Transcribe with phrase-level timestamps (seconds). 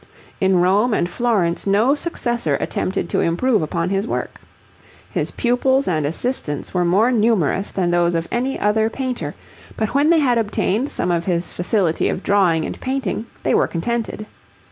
[0.39, 4.41] In Rome and Florence no successor attempted to improve upon his work.
[5.11, 9.35] His pupils and assistants were more numerous than those of any other painter,
[9.77, 13.67] but when they had obtained some of his facility of drawing and painting they were
[13.67, 14.25] contented.